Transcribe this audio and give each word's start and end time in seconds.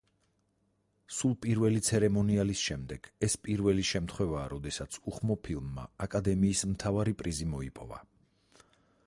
სულ 1.17 1.33
პირველი 1.45 1.81
ცერემონიალის 1.87 2.63
შემდეგ 2.69 3.05
ეს 3.27 3.35
პირველი 3.43 3.85
შემთხვევაა, 3.91 4.47
როდესაც 4.55 4.99
უხმო 5.13 5.39
ფილმმა 5.49 5.85
აკადემიის 6.09 6.67
მთავარი 6.73 7.17
პრიზი 7.23 7.51
მოიპოვა. 7.55 8.03